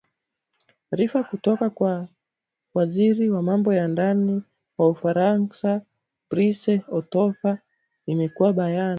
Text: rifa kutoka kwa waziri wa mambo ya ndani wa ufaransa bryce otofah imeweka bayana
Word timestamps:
rifa 0.91 1.23
kutoka 1.23 1.69
kwa 1.69 2.07
waziri 2.73 3.29
wa 3.29 3.41
mambo 3.41 3.73
ya 3.73 3.87
ndani 3.87 4.43
wa 4.77 4.89
ufaransa 4.89 5.81
bryce 6.29 6.81
otofah 6.91 7.57
imeweka 8.05 8.53
bayana 8.53 8.89